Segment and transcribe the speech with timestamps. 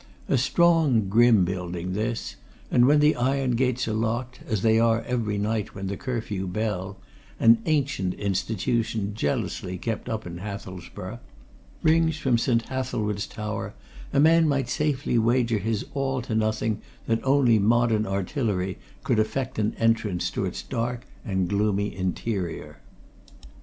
[0.27, 2.35] A strong, grim building, this;
[2.71, 6.47] and when the iron gates are locked, as they are every night when the curfew
[6.47, 6.97] bell
[7.39, 11.19] an ancient institution jealously kept up in Hathelsborough
[11.83, 12.63] rings from St.
[12.65, 13.75] Hathelswide's tower,
[14.11, 19.59] a man might safely wager his all to nothing that only modern artillery could effect
[19.59, 22.79] an entrance to its dark and gloomy interior.